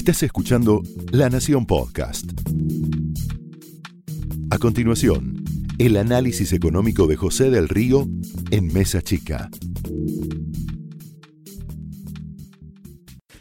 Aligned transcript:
Estás 0.00 0.22
escuchando 0.22 0.80
La 1.12 1.28
Nación 1.28 1.66
Podcast. 1.66 2.24
A 4.50 4.56
continuación, 4.56 5.44
el 5.78 5.98
análisis 5.98 6.54
económico 6.54 7.06
de 7.06 7.16
José 7.16 7.50
del 7.50 7.68
Río 7.68 8.08
en 8.50 8.72
Mesa 8.72 9.02
Chica. 9.02 9.50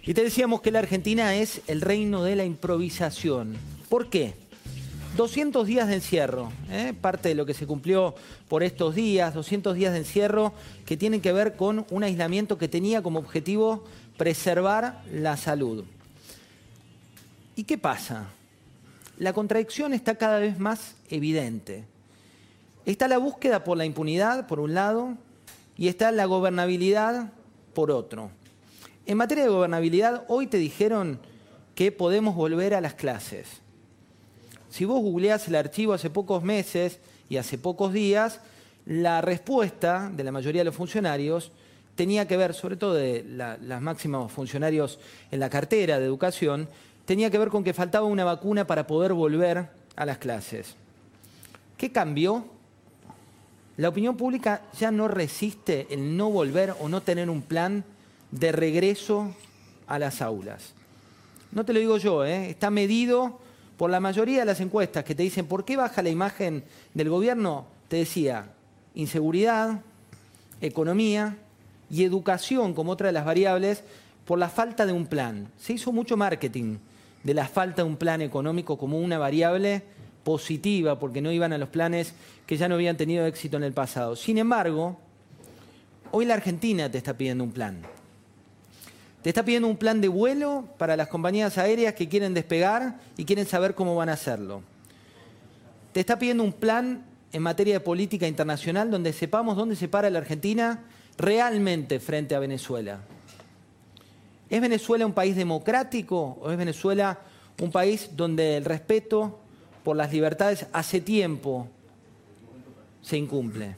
Y 0.03 0.13
te 0.13 0.21
decíamos 0.21 0.59
que 0.59 0.71
la 0.71 0.79
Argentina 0.79 1.33
es 1.33 1.61
el 1.67 1.79
reino 1.79 2.23
de 2.25 2.35
la 2.35 2.43
improvisación. 2.43 3.55
¿Por 3.87 4.09
qué? 4.09 4.33
200 5.15 5.65
días 5.65 5.87
de 5.87 5.95
encierro, 5.95 6.51
¿eh? 6.69 6.93
parte 6.99 7.29
de 7.29 7.35
lo 7.35 7.45
que 7.45 7.53
se 7.53 7.67
cumplió 7.67 8.15
por 8.49 8.63
estos 8.63 8.95
días, 8.95 9.33
200 9.33 9.77
días 9.77 9.93
de 9.93 9.99
encierro 9.99 10.51
que 10.85 10.97
tienen 10.97 11.21
que 11.21 11.31
ver 11.31 11.55
con 11.55 11.85
un 11.89 12.03
aislamiento 12.03 12.57
que 12.57 12.67
tenía 12.67 13.01
como 13.01 13.19
objetivo 13.19 13.85
preservar 14.17 15.01
la 15.09 15.37
salud. 15.37 15.85
¿Y 17.59 17.65
qué 17.65 17.77
pasa? 17.77 18.27
La 19.17 19.33
contradicción 19.33 19.93
está 19.93 20.15
cada 20.15 20.39
vez 20.39 20.59
más 20.59 20.95
evidente. 21.09 21.83
Está 22.85 23.09
la 23.09 23.17
búsqueda 23.17 23.65
por 23.65 23.77
la 23.77 23.83
impunidad, 23.83 24.47
por 24.47 24.61
un 24.61 24.73
lado, 24.73 25.17
y 25.75 25.89
está 25.89 26.13
la 26.13 26.23
gobernabilidad, 26.23 27.33
por 27.73 27.91
otro. 27.91 28.31
En 29.05 29.17
materia 29.17 29.43
de 29.43 29.49
gobernabilidad, 29.49 30.23
hoy 30.29 30.47
te 30.47 30.55
dijeron 30.55 31.19
que 31.75 31.91
podemos 31.91 32.33
volver 32.33 32.73
a 32.73 32.79
las 32.79 32.93
clases. 32.93 33.45
Si 34.69 34.85
vos 34.85 35.01
googleás 35.01 35.45
el 35.49 35.55
archivo 35.55 35.91
hace 35.91 36.09
pocos 36.09 36.41
meses 36.41 37.01
y 37.27 37.35
hace 37.35 37.57
pocos 37.57 37.91
días, 37.91 38.39
la 38.85 39.19
respuesta 39.19 40.09
de 40.15 40.23
la 40.23 40.31
mayoría 40.31 40.61
de 40.61 40.65
los 40.67 40.75
funcionarios 40.75 41.51
tenía 41.95 42.25
que 42.25 42.37
ver, 42.37 42.53
sobre 42.53 42.77
todo 42.77 42.93
de 42.93 43.25
los 43.59 43.81
máximos 43.81 44.31
funcionarios 44.31 44.97
en 45.31 45.41
la 45.41 45.49
cartera 45.49 45.99
de 45.99 46.05
educación, 46.05 46.69
tenía 47.09 47.31
que 47.31 47.39
ver 47.39 47.49
con 47.49 47.63
que 47.63 47.73
faltaba 47.73 48.05
una 48.05 48.23
vacuna 48.23 48.67
para 48.67 48.85
poder 48.85 49.13
volver 49.13 49.67
a 49.95 50.05
las 50.05 50.19
clases. 50.19 50.75
¿Qué 51.75 51.91
cambió? 51.91 52.45
La 53.77 53.89
opinión 53.89 54.15
pública 54.15 54.61
ya 54.79 54.91
no 54.91 55.07
resiste 55.07 55.87
el 55.89 56.15
no 56.15 56.29
volver 56.29 56.75
o 56.79 56.87
no 56.87 57.01
tener 57.01 57.31
un 57.31 57.41
plan 57.41 57.83
de 58.29 58.51
regreso 58.51 59.33
a 59.87 59.97
las 59.97 60.21
aulas. 60.21 60.75
No 61.51 61.65
te 61.65 61.73
lo 61.73 61.79
digo 61.79 61.97
yo, 61.97 62.23
¿eh? 62.25 62.51
está 62.51 62.69
medido 62.69 63.39
por 63.75 63.89
la 63.89 63.99
mayoría 63.99 64.41
de 64.41 64.45
las 64.45 64.61
encuestas 64.61 65.03
que 65.03 65.15
te 65.15 65.23
dicen 65.23 65.47
por 65.47 65.65
qué 65.65 65.77
baja 65.77 66.03
la 66.03 66.09
imagen 66.09 66.63
del 66.93 67.09
gobierno. 67.09 67.65
Te 67.87 67.95
decía, 67.95 68.51
inseguridad, 68.93 69.81
economía, 70.61 71.39
y 71.89 72.03
educación 72.03 72.75
como 72.75 72.91
otra 72.91 73.07
de 73.07 73.13
las 73.13 73.25
variables 73.25 73.83
por 74.25 74.37
la 74.37 74.49
falta 74.49 74.85
de 74.85 74.93
un 74.93 75.07
plan. 75.07 75.47
Se 75.57 75.73
hizo 75.73 75.91
mucho 75.91 76.15
marketing 76.15 76.77
de 77.23 77.33
la 77.33 77.47
falta 77.47 77.83
de 77.83 77.87
un 77.87 77.97
plan 77.97 78.21
económico 78.21 78.77
como 78.77 78.99
una 78.99 79.17
variable 79.17 79.83
positiva, 80.23 80.99
porque 80.99 81.21
no 81.21 81.31
iban 81.31 81.53
a 81.53 81.57
los 81.57 81.69
planes 81.69 82.13
que 82.45 82.57
ya 82.57 82.67
no 82.67 82.75
habían 82.75 82.97
tenido 82.97 83.25
éxito 83.25 83.57
en 83.57 83.63
el 83.63 83.73
pasado. 83.73 84.15
Sin 84.15 84.37
embargo, 84.37 84.97
hoy 86.11 86.25
la 86.25 86.35
Argentina 86.35 86.89
te 86.89 86.97
está 86.97 87.17
pidiendo 87.17 87.43
un 87.43 87.51
plan. 87.51 87.81
Te 89.21 89.29
está 89.29 89.43
pidiendo 89.43 89.67
un 89.67 89.77
plan 89.77 89.99
de 89.99 90.07
vuelo 90.07 90.65
para 90.77 90.95
las 90.95 91.09
compañías 91.09 91.57
aéreas 91.57 91.93
que 91.93 92.07
quieren 92.07 92.33
despegar 92.33 92.99
y 93.17 93.25
quieren 93.25 93.45
saber 93.45 93.75
cómo 93.75 93.95
van 93.95 94.09
a 94.09 94.13
hacerlo. 94.13 94.61
Te 95.91 95.99
está 95.99 96.17
pidiendo 96.17 96.43
un 96.43 96.53
plan 96.53 97.03
en 97.31 97.41
materia 97.41 97.75
de 97.75 97.79
política 97.79 98.27
internacional 98.27 98.89
donde 98.89 99.13
sepamos 99.13 99.57
dónde 99.57 99.75
se 99.75 99.87
para 99.87 100.09
la 100.09 100.19
Argentina 100.19 100.83
realmente 101.17 101.99
frente 101.99 102.33
a 102.33 102.39
Venezuela? 102.39 103.01
¿Es 104.49 104.61
Venezuela 104.61 105.05
un 105.05 105.13
país 105.13 105.35
democrático 105.35 106.37
o 106.41 106.51
es 106.51 106.57
Venezuela 106.57 107.19
un 107.61 107.71
país 107.71 108.09
donde 108.15 108.57
el 108.57 108.65
respeto 108.65 109.39
por 109.83 109.95
las 109.95 110.11
libertades 110.11 110.65
hace 110.73 111.01
tiempo 111.01 111.67
se 113.01 113.17
incumple? 113.17 113.75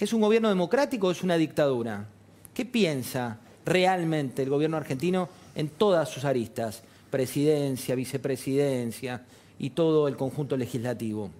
¿Es 0.00 0.12
un 0.12 0.22
gobierno 0.22 0.48
democrático 0.48 1.08
o 1.08 1.10
es 1.10 1.22
una 1.22 1.36
dictadura? 1.36 2.06
¿Qué 2.54 2.64
piensa 2.64 3.38
realmente 3.64 4.42
el 4.42 4.50
gobierno 4.50 4.78
argentino 4.78 5.28
en 5.54 5.68
todas 5.68 6.08
sus 6.08 6.24
aristas? 6.24 6.82
Presidencia, 7.10 7.94
vicepresidencia 7.94 9.22
y 9.58 9.70
todo 9.70 10.08
el 10.08 10.16
conjunto 10.16 10.56
legislativo. 10.56 11.30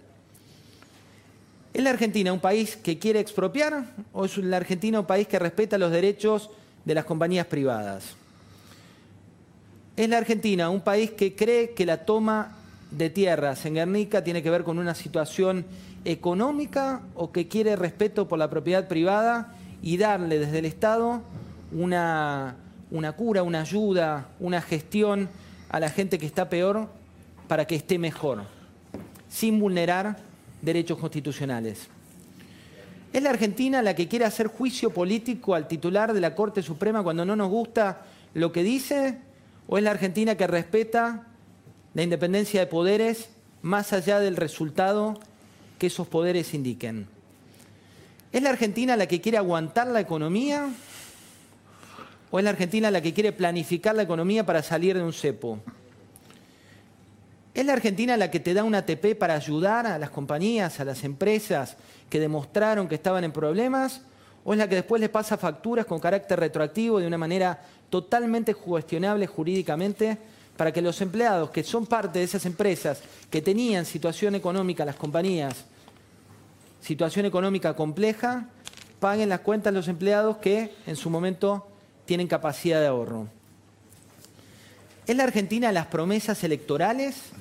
¿Es 1.72 1.82
la 1.82 1.91
Argentina 1.91 2.32
un 2.32 2.41
país 2.41 2.76
que 2.76 2.98
quiere 2.98 3.20
expropiar 3.20 3.86
o 4.12 4.26
es 4.26 4.36
la 4.36 4.59
Argentina 4.59 5.00
un 5.00 5.06
país 5.06 5.26
que 5.26 5.38
respeta 5.38 5.78
los 5.78 5.91
derechos 5.91 6.50
de 6.84 6.94
las 6.94 7.04
compañías 7.04 7.47
privadas? 7.47 8.16
¿Es 9.97 10.09
la 10.09 10.19
Argentina 10.19 10.70
un 10.70 10.81
país 10.81 11.10
que 11.10 11.34
cree 11.34 11.72
que 11.72 11.84
la 11.84 12.04
toma 12.04 12.56
de 12.91 13.10
tierras 13.10 13.65
en 13.66 13.75
Guernica 13.75 14.25
tiene 14.25 14.43
que 14.43 14.50
ver 14.50 14.65
con 14.65 14.78
una 14.78 14.94
situación 14.94 15.65
económica 16.04 17.03
o 17.15 17.32
que 17.32 17.48
quiere 17.48 17.76
respeto 17.76 18.28
por 18.28 18.38
la 18.38 18.50
propiedad 18.50 18.88
privada 18.88 19.54
y 19.82 19.97
darle 19.97 20.38
desde 20.38 20.59
el 20.60 20.65
Estado 20.65 21.22
una, 21.72 22.56
una 22.91 23.12
cura, 23.12 23.42
una 23.42 23.60
ayuda, 23.62 24.28
una 24.41 24.60
gestión 24.60 25.28
a 25.69 25.81
la 25.81 25.88
gente 25.88 26.19
que 26.19 26.26
está 26.26 26.48
peor 26.48 26.88
para 27.48 27.66
que 27.66 27.75
esté 27.75 27.98
mejor, 27.98 28.44
sin 29.28 29.59
vulnerar 29.59 30.19
derechos 30.60 30.98
constitucionales. 30.98 31.88
¿Es 33.12 33.22
la 33.22 33.30
Argentina 33.30 33.82
la 33.82 33.94
que 33.94 34.08
quiere 34.08 34.24
hacer 34.24 34.46
juicio 34.46 34.90
político 34.90 35.54
al 35.54 35.68
titular 35.68 36.14
de 36.14 36.20
la 36.20 36.34
Corte 36.34 36.62
Suprema 36.62 37.02
cuando 37.02 37.26
no 37.26 37.36
nos 37.36 37.50
gusta 37.50 38.06
lo 38.32 38.52
que 38.52 38.62
dice? 38.62 39.18
¿O 39.66 39.76
es 39.76 39.84
la 39.84 39.90
Argentina 39.90 40.34
que 40.34 40.46
respeta 40.46 41.26
la 41.92 42.02
independencia 42.02 42.60
de 42.60 42.66
poderes 42.66 43.28
más 43.60 43.92
allá 43.92 44.18
del 44.18 44.36
resultado 44.36 45.20
que 45.78 45.88
esos 45.88 46.08
poderes 46.08 46.54
indiquen? 46.54 47.06
¿Es 48.32 48.42
la 48.42 48.48
Argentina 48.48 48.96
la 48.96 49.06
que 49.06 49.20
quiere 49.20 49.36
aguantar 49.36 49.88
la 49.88 50.00
economía? 50.00 50.70
¿O 52.30 52.38
es 52.38 52.44
la 52.44 52.50
Argentina 52.50 52.90
la 52.90 53.02
que 53.02 53.12
quiere 53.12 53.32
planificar 53.32 53.94
la 53.94 54.04
economía 54.04 54.46
para 54.46 54.62
salir 54.62 54.96
de 54.96 55.02
un 55.02 55.12
cepo? 55.12 55.58
¿Es 57.62 57.66
la 57.66 57.74
Argentina 57.74 58.16
la 58.16 58.28
que 58.28 58.40
te 58.40 58.54
da 58.54 58.64
una 58.64 58.78
ATP 58.78 59.16
para 59.16 59.34
ayudar 59.34 59.86
a 59.86 59.96
las 59.96 60.10
compañías, 60.10 60.80
a 60.80 60.84
las 60.84 61.04
empresas 61.04 61.76
que 62.10 62.18
demostraron 62.18 62.88
que 62.88 62.96
estaban 62.96 63.22
en 63.22 63.30
problemas? 63.30 64.00
¿O 64.42 64.52
es 64.52 64.58
la 64.58 64.68
que 64.68 64.74
después 64.74 65.00
les 65.00 65.10
pasa 65.10 65.38
facturas 65.38 65.86
con 65.86 66.00
carácter 66.00 66.40
retroactivo 66.40 66.98
de 66.98 67.06
una 67.06 67.18
manera 67.18 67.62
totalmente 67.88 68.52
cuestionable 68.56 69.28
jurídicamente 69.28 70.18
para 70.56 70.72
que 70.72 70.82
los 70.82 71.00
empleados 71.02 71.50
que 71.50 71.62
son 71.62 71.86
parte 71.86 72.18
de 72.18 72.24
esas 72.24 72.46
empresas 72.46 73.00
que 73.30 73.40
tenían 73.40 73.84
situación 73.84 74.34
económica, 74.34 74.84
las 74.84 74.96
compañías, 74.96 75.64
situación 76.80 77.26
económica 77.26 77.76
compleja, 77.76 78.48
paguen 78.98 79.28
las 79.28 79.38
cuentas 79.38 79.72
los 79.72 79.86
empleados 79.86 80.38
que 80.38 80.74
en 80.84 80.96
su 80.96 81.10
momento 81.10 81.68
tienen 82.06 82.26
capacidad 82.26 82.80
de 82.80 82.88
ahorro? 82.88 83.28
¿Es 85.06 85.14
la 85.14 85.22
Argentina 85.22 85.70
las 85.70 85.86
promesas 85.86 86.42
electorales 86.42 87.32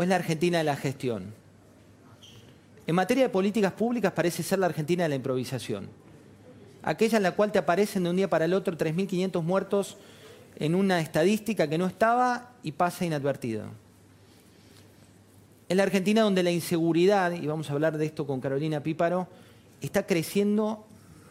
o 0.00 0.02
es 0.02 0.08
la 0.08 0.16
Argentina 0.16 0.56
de 0.56 0.64
la 0.64 0.76
gestión? 0.76 1.34
En 2.86 2.94
materia 2.94 3.24
de 3.24 3.28
políticas 3.28 3.74
públicas 3.74 4.10
parece 4.12 4.42
ser 4.42 4.58
la 4.58 4.64
Argentina 4.64 5.02
de 5.02 5.10
la 5.10 5.14
improvisación. 5.14 5.90
Aquella 6.82 7.18
en 7.18 7.22
la 7.22 7.32
cual 7.32 7.52
te 7.52 7.58
aparecen 7.58 8.04
de 8.04 8.08
un 8.08 8.16
día 8.16 8.30
para 8.30 8.46
el 8.46 8.54
otro 8.54 8.78
3.500 8.78 9.42
muertos 9.42 9.98
en 10.56 10.74
una 10.74 11.02
estadística 11.02 11.68
que 11.68 11.76
no 11.76 11.86
estaba 11.86 12.52
y 12.62 12.72
pasa 12.72 13.04
inadvertido. 13.04 13.66
Es 15.68 15.76
la 15.76 15.82
Argentina 15.82 16.22
donde 16.22 16.44
la 16.44 16.50
inseguridad, 16.50 17.32
y 17.32 17.46
vamos 17.46 17.68
a 17.68 17.74
hablar 17.74 17.98
de 17.98 18.06
esto 18.06 18.26
con 18.26 18.40
Carolina 18.40 18.82
Píparo, 18.82 19.28
está 19.82 20.06
creciendo 20.06 20.86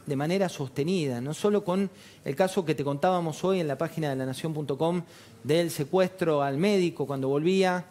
de 0.06 0.16
manera 0.16 0.48
sostenida, 0.48 1.22
no 1.22 1.34
solo 1.34 1.64
con 1.64 1.90
el 2.24 2.36
caso 2.36 2.66
que 2.66 2.76
te 2.76 2.84
contábamos 2.84 3.44
hoy 3.44 3.62
en 3.62 3.68
la 3.68 3.80
página 3.80 4.12
de 4.12 4.16
la 4.16 4.28
nación.com 4.28 5.02
del 5.44 5.72
secuestro 5.72 6.44
al 6.44 6.58
médico 6.58 7.08
cuando 7.08 7.30
volvía, 7.30 7.86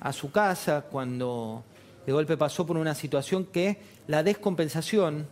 a 0.00 0.12
su 0.12 0.30
casa 0.30 0.82
cuando 0.90 1.64
de 2.06 2.12
golpe 2.12 2.36
pasó 2.36 2.66
por 2.66 2.76
una 2.76 2.94
situación 2.94 3.44
que 3.44 3.78
la 4.06 4.22
descompensación, 4.22 5.26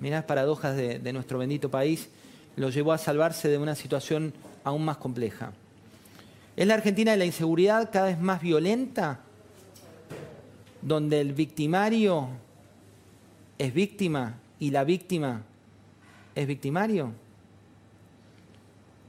mirá 0.00 0.26
paradojas 0.26 0.76
de, 0.76 0.98
de 0.98 1.12
nuestro 1.12 1.38
bendito 1.38 1.70
país, 1.70 2.08
lo 2.56 2.70
llevó 2.70 2.92
a 2.92 2.98
salvarse 2.98 3.48
de 3.48 3.58
una 3.58 3.74
situación 3.74 4.32
aún 4.64 4.84
más 4.84 4.96
compleja. 4.96 5.52
¿Es 6.56 6.66
la 6.66 6.74
Argentina 6.74 7.12
de 7.12 7.16
la 7.16 7.24
inseguridad 7.24 7.90
cada 7.92 8.06
vez 8.06 8.18
más 8.18 8.40
violenta? 8.40 9.20
Donde 10.82 11.20
el 11.20 11.32
victimario 11.32 12.28
es 13.58 13.74
víctima 13.74 14.34
y 14.60 14.70
la 14.70 14.84
víctima 14.84 15.42
es 16.34 16.46
victimario. 16.46 17.12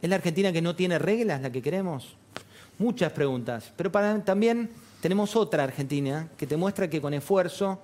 ¿Es 0.02 0.10
la 0.10 0.16
Argentina 0.16 0.52
que 0.52 0.62
no 0.62 0.76
tiene 0.76 1.00
reglas 1.00 1.42
la 1.42 1.52
que 1.52 1.62
queremos? 1.62 2.16
Muchas 2.78 3.12
preguntas, 3.14 3.72
pero 3.78 3.90
también 4.24 4.70
tenemos 5.02 5.36
otra 5.36 5.64
Argentina 5.64 6.28
que 6.38 6.46
te 6.46 6.58
muestra 6.58 6.90
que 6.90 7.00
con 7.00 7.14
esfuerzo 7.14 7.80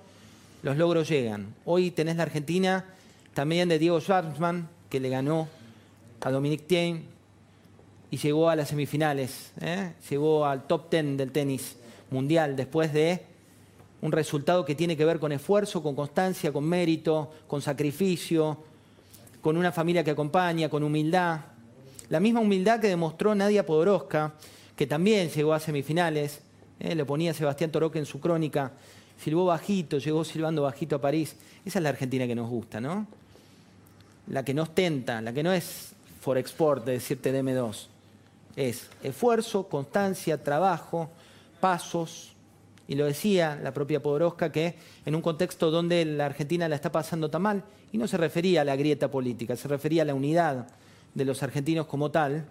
los 0.62 0.76
logros 0.76 1.08
llegan. 1.08 1.54
Hoy 1.64 1.90
tenés 1.90 2.16
la 2.16 2.24
Argentina 2.24 2.84
también 3.32 3.68
de 3.68 3.78
Diego 3.78 4.00
Schwartzman, 4.00 4.68
que 4.90 5.00
le 5.00 5.08
ganó 5.08 5.48
a 6.20 6.30
Dominic 6.30 6.66
Thiem, 6.66 7.04
y 8.10 8.18
llegó 8.18 8.50
a 8.50 8.56
las 8.56 8.68
semifinales, 8.68 9.52
¿eh? 9.62 9.94
llegó 10.10 10.44
al 10.44 10.66
top 10.66 10.90
ten 10.90 11.16
del 11.16 11.32
tenis 11.32 11.76
mundial 12.10 12.54
después 12.54 12.92
de 12.92 13.24
un 14.02 14.12
resultado 14.12 14.66
que 14.66 14.74
tiene 14.74 14.98
que 14.98 15.06
ver 15.06 15.18
con 15.18 15.32
esfuerzo, 15.32 15.82
con 15.82 15.94
constancia, 15.94 16.52
con 16.52 16.64
mérito, 16.64 17.30
con 17.46 17.62
sacrificio, 17.62 18.58
con 19.40 19.56
una 19.56 19.72
familia 19.72 20.04
que 20.04 20.10
acompaña, 20.10 20.68
con 20.68 20.82
humildad. 20.82 21.40
La 22.10 22.20
misma 22.20 22.40
humildad 22.40 22.80
que 22.80 22.88
demostró 22.88 23.34
Nadia 23.34 23.64
Podoroska, 23.64 24.34
que 24.76 24.86
también 24.86 25.28
llegó 25.28 25.54
a 25.54 25.60
semifinales, 25.60 26.40
¿eh? 26.80 26.94
le 26.94 27.04
ponía 27.04 27.34
Sebastián 27.34 27.70
Toroque 27.70 27.98
en 27.98 28.06
su 28.06 28.20
crónica, 28.20 28.72
silbó 29.22 29.46
bajito, 29.46 29.98
llegó 29.98 30.24
silbando 30.24 30.62
bajito 30.62 30.96
a 30.96 31.00
París. 31.00 31.36
Esa 31.64 31.78
es 31.78 31.82
la 31.82 31.90
Argentina 31.90 32.26
que 32.26 32.34
nos 32.34 32.48
gusta, 32.48 32.80
¿no? 32.80 33.06
La 34.28 34.44
que 34.44 34.54
no 34.54 34.62
ostenta, 34.62 35.20
la 35.20 35.32
que 35.32 35.42
no 35.42 35.52
es 35.52 35.92
for 36.20 36.38
export, 36.38 36.84
de 36.84 36.92
decirte 36.92 37.32
DM2. 37.32 37.86
Es 38.56 38.88
esfuerzo, 39.02 39.68
constancia, 39.68 40.42
trabajo, 40.42 41.10
pasos, 41.60 42.32
y 42.88 42.94
lo 42.94 43.06
decía 43.06 43.58
la 43.62 43.72
propia 43.72 44.02
Podoroska, 44.02 44.52
que 44.52 44.74
en 45.06 45.14
un 45.14 45.22
contexto 45.22 45.70
donde 45.70 46.04
la 46.04 46.26
Argentina 46.26 46.68
la 46.68 46.76
está 46.76 46.92
pasando 46.92 47.30
tan 47.30 47.42
mal, 47.42 47.64
y 47.92 47.98
no 47.98 48.08
se 48.08 48.16
refería 48.16 48.62
a 48.62 48.64
la 48.64 48.76
grieta 48.76 49.10
política, 49.10 49.56
se 49.56 49.68
refería 49.68 50.02
a 50.02 50.04
la 50.06 50.14
unidad 50.14 50.66
de 51.14 51.24
los 51.24 51.42
argentinos 51.42 51.86
como 51.86 52.10
tal, 52.10 52.46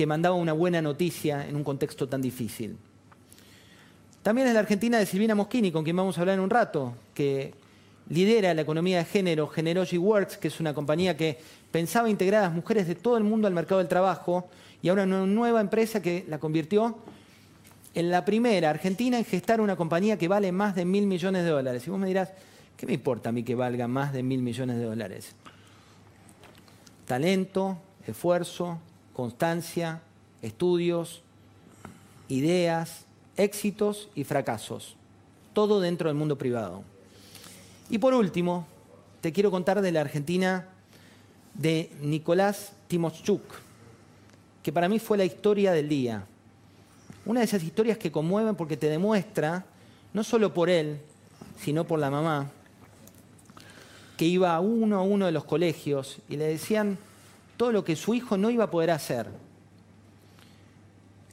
que 0.00 0.06
mandaba 0.06 0.34
una 0.34 0.54
buena 0.54 0.80
noticia 0.80 1.46
en 1.46 1.54
un 1.56 1.62
contexto 1.62 2.08
tan 2.08 2.22
difícil. 2.22 2.74
También 4.22 4.48
es 4.48 4.54
la 4.54 4.60
Argentina 4.60 4.98
de 4.98 5.04
Silvina 5.04 5.34
Moschini, 5.34 5.70
con 5.70 5.84
quien 5.84 5.94
vamos 5.94 6.16
a 6.16 6.22
hablar 6.22 6.36
en 6.36 6.40
un 6.40 6.48
rato, 6.48 6.94
que 7.12 7.52
lidera 8.08 8.54
la 8.54 8.62
economía 8.62 8.96
de 8.96 9.04
género 9.04 9.46
Generogy 9.46 9.98
Works, 9.98 10.38
que 10.38 10.48
es 10.48 10.58
una 10.58 10.72
compañía 10.72 11.18
que 11.18 11.38
pensaba 11.70 12.08
integrar 12.08 12.44
a 12.44 12.46
las 12.46 12.54
mujeres 12.54 12.88
de 12.88 12.94
todo 12.94 13.18
el 13.18 13.24
mundo 13.24 13.46
al 13.46 13.52
mercado 13.52 13.76
del 13.80 13.88
trabajo 13.88 14.48
y 14.80 14.88
ahora 14.88 15.02
una 15.02 15.26
nueva 15.26 15.60
empresa 15.60 16.00
que 16.00 16.24
la 16.30 16.38
convirtió 16.38 16.96
en 17.92 18.10
la 18.10 18.24
primera 18.24 18.70
Argentina 18.70 19.18
en 19.18 19.26
gestar 19.26 19.60
una 19.60 19.76
compañía 19.76 20.16
que 20.16 20.28
vale 20.28 20.50
más 20.50 20.74
de 20.76 20.86
mil 20.86 21.06
millones 21.06 21.44
de 21.44 21.50
dólares. 21.50 21.86
Y 21.86 21.90
vos 21.90 22.00
me 22.00 22.06
dirás, 22.06 22.32
¿qué 22.78 22.86
me 22.86 22.94
importa 22.94 23.28
a 23.28 23.32
mí 23.32 23.42
que 23.42 23.54
valga 23.54 23.86
más 23.86 24.14
de 24.14 24.22
mil 24.22 24.40
millones 24.40 24.78
de 24.78 24.84
dólares? 24.84 25.34
Talento, 27.04 27.76
esfuerzo, 28.06 28.78
constancia, 29.12 30.02
estudios, 30.42 31.22
ideas, 32.28 33.04
éxitos 33.36 34.08
y 34.14 34.24
fracasos. 34.24 34.96
Todo 35.52 35.80
dentro 35.80 36.08
del 36.08 36.16
mundo 36.16 36.38
privado. 36.38 36.82
Y 37.88 37.98
por 37.98 38.14
último, 38.14 38.66
te 39.20 39.32
quiero 39.32 39.50
contar 39.50 39.82
de 39.82 39.92
la 39.92 40.00
Argentina 40.00 40.68
de 41.54 41.90
Nicolás 42.00 42.72
Timoschuk, 42.88 43.42
que 44.62 44.72
para 44.72 44.88
mí 44.88 44.98
fue 44.98 45.18
la 45.18 45.24
historia 45.24 45.72
del 45.72 45.88
día. 45.88 46.24
Una 47.26 47.40
de 47.40 47.46
esas 47.46 47.62
historias 47.62 47.98
que 47.98 48.12
conmueven 48.12 48.54
porque 48.54 48.76
te 48.76 48.88
demuestra, 48.88 49.64
no 50.12 50.24
solo 50.24 50.54
por 50.54 50.70
él, 50.70 51.00
sino 51.58 51.84
por 51.84 51.98
la 51.98 52.10
mamá, 52.10 52.50
que 54.16 54.24
iba 54.24 54.54
a 54.54 54.60
uno 54.60 54.98
a 54.98 55.02
uno 55.02 55.26
de 55.26 55.32
los 55.32 55.44
colegios 55.44 56.18
y 56.28 56.36
le 56.36 56.44
decían 56.44 56.98
todo 57.60 57.72
lo 57.72 57.84
que 57.84 57.94
su 57.94 58.14
hijo 58.14 58.38
no 58.38 58.48
iba 58.48 58.64
a 58.64 58.70
poder 58.70 58.90
hacer. 58.90 59.26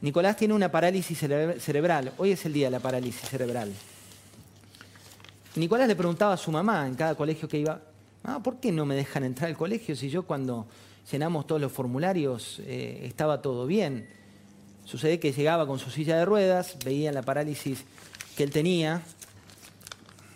Nicolás 0.01 0.35
tiene 0.35 0.53
una 0.53 0.69
parálisis 0.69 1.17
cerebral. 1.17 2.11
Hoy 2.17 2.31
es 2.31 2.45
el 2.45 2.51
día 2.51 2.67
de 2.67 2.71
la 2.71 2.81
parálisis 2.81 3.29
cerebral. 3.29 3.71
Nicolás 5.55 5.87
le 5.87 5.95
preguntaba 5.95 6.33
a 6.33 6.37
su 6.37 6.51
mamá 6.51 6.85
en 6.85 6.95
cada 6.95 7.15
colegio 7.15 7.47
que 7.47 7.59
iba, 7.59 7.79
ah, 8.25 8.43
¿por 8.43 8.57
qué 8.57 8.73
no 8.73 8.85
me 8.85 8.95
dejan 8.95 9.23
entrar 9.23 9.49
al 9.49 9.55
colegio 9.55 9.95
si 9.95 10.09
yo 10.09 10.23
cuando 10.23 10.67
llenamos 11.09 11.47
todos 11.47 11.61
los 11.61 11.71
formularios 11.71 12.59
eh, 12.65 13.03
estaba 13.05 13.41
todo 13.41 13.65
bien? 13.65 14.09
Sucede 14.83 15.21
que 15.21 15.31
llegaba 15.31 15.65
con 15.65 15.79
su 15.79 15.89
silla 15.91 16.17
de 16.17 16.25
ruedas, 16.25 16.75
veían 16.83 17.15
la 17.15 17.21
parálisis 17.21 17.85
que 18.35 18.43
él 18.43 18.51
tenía, 18.51 19.01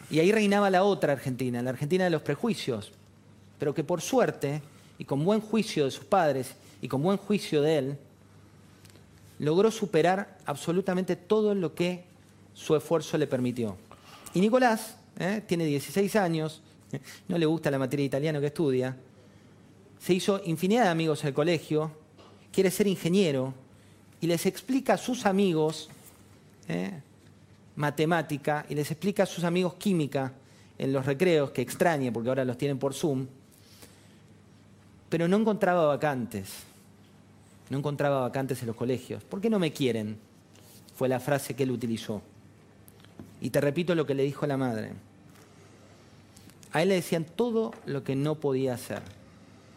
y 0.09 0.19
ahí 0.19 0.31
reinaba 0.31 0.69
la 0.69 0.85
otra 0.85 1.11
Argentina, 1.11 1.61
la 1.61 1.71
Argentina 1.71 2.05
de 2.05 2.11
los 2.11 2.21
prejuicios, 2.21 2.93
pero 3.59 3.73
que 3.73 3.83
por 3.83 3.99
suerte, 3.99 4.61
y 5.01 5.05
con 5.05 5.25
buen 5.25 5.41
juicio 5.41 5.85
de 5.85 5.89
sus 5.89 6.05
padres, 6.05 6.53
y 6.79 6.87
con 6.87 7.01
buen 7.01 7.17
juicio 7.17 7.63
de 7.63 7.77
él, 7.79 7.97
logró 9.39 9.71
superar 9.71 10.37
absolutamente 10.45 11.15
todo 11.15 11.55
lo 11.55 11.73
que 11.73 12.03
su 12.53 12.75
esfuerzo 12.75 13.17
le 13.17 13.25
permitió. 13.25 13.75
Y 14.35 14.41
Nicolás 14.41 14.97
¿eh? 15.17 15.41
tiene 15.47 15.65
16 15.65 16.15
años, 16.17 16.61
no 17.27 17.39
le 17.39 17.47
gusta 17.47 17.71
la 17.71 17.79
materia 17.79 18.03
de 18.03 18.07
italiano 18.09 18.39
que 18.39 18.45
estudia, 18.45 18.95
se 19.99 20.13
hizo 20.13 20.39
infinidad 20.45 20.83
de 20.83 20.89
amigos 20.89 21.23
en 21.23 21.29
el 21.29 21.33
colegio, 21.33 21.89
quiere 22.51 22.69
ser 22.69 22.85
ingeniero, 22.85 23.55
y 24.19 24.27
les 24.27 24.45
explica 24.45 24.93
a 24.93 24.97
sus 24.97 25.25
amigos 25.25 25.89
¿eh? 26.67 26.91
matemática 27.75 28.67
y 28.69 28.75
les 28.75 28.91
explica 28.91 29.23
a 29.23 29.25
sus 29.25 29.45
amigos 29.45 29.73
química 29.79 30.31
en 30.77 30.93
los 30.93 31.07
recreos, 31.07 31.49
que 31.49 31.63
extraña 31.63 32.13
porque 32.13 32.29
ahora 32.29 32.45
los 32.45 32.55
tienen 32.55 32.77
por 32.77 32.93
Zoom, 32.93 33.25
pero 35.11 35.27
no 35.27 35.35
encontraba 35.35 35.85
vacantes. 35.87 36.63
No 37.69 37.77
encontraba 37.77 38.21
vacantes 38.21 38.61
en 38.61 38.67
los 38.67 38.77
colegios. 38.77 39.21
¿Por 39.25 39.41
qué 39.41 39.49
no 39.49 39.59
me 39.59 39.73
quieren? 39.73 40.17
Fue 40.95 41.09
la 41.09 41.19
frase 41.19 41.53
que 41.53 41.63
él 41.63 41.71
utilizó. 41.71 42.21
Y 43.41 43.49
te 43.49 43.59
repito 43.59 43.93
lo 43.93 44.05
que 44.05 44.15
le 44.15 44.23
dijo 44.23 44.47
la 44.47 44.55
madre. 44.55 44.93
A 46.71 46.81
él 46.81 46.89
le 46.89 46.95
decían 46.95 47.25
todo 47.25 47.73
lo 47.85 48.05
que 48.05 48.15
no 48.15 48.35
podía 48.35 48.73
hacer. 48.73 49.01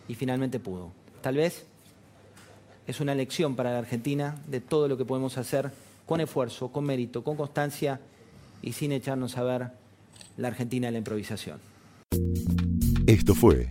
Y 0.06 0.14
finalmente 0.14 0.60
pudo. 0.60 0.92
Tal 1.20 1.36
vez 1.36 1.66
es 2.86 3.00
una 3.00 3.16
lección 3.16 3.56
para 3.56 3.72
la 3.72 3.78
Argentina 3.78 4.36
de 4.46 4.60
todo 4.60 4.86
lo 4.86 4.96
que 4.96 5.04
podemos 5.04 5.36
hacer 5.36 5.72
con 6.06 6.20
esfuerzo, 6.20 6.68
con 6.68 6.84
mérito, 6.84 7.24
con 7.24 7.36
constancia 7.36 8.00
y 8.62 8.72
sin 8.72 8.92
echarnos 8.92 9.36
a 9.36 9.42
ver 9.42 9.70
la 10.36 10.46
Argentina 10.46 10.86
de 10.86 10.92
la 10.92 10.98
improvisación. 10.98 11.58
Esto 13.08 13.34
fue 13.34 13.70